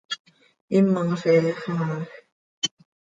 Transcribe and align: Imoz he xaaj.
Imoz 0.79 1.11
he 1.23 1.35
xaaj. 1.61 2.07